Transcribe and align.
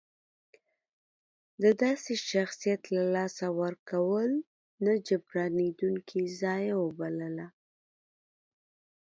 د 1.61 1.63
داسې 1.83 2.13
شخصیت 2.31 2.81
له 2.95 3.03
لاسه 3.15 3.45
ورکول 3.61 4.31
نه 4.85 4.93
جبرانېدونکې 5.07 6.21
ضایعه 6.41 6.77
وبلله. 6.83 7.47